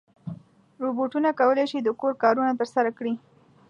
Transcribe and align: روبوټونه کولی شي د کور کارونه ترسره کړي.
روبوټونه 0.83 1.29
کولی 1.39 1.65
شي 1.71 1.79
د 1.83 1.89
کور 2.01 2.13
کارونه 2.23 2.51
ترسره 2.59 2.91
کړي. 2.97 3.13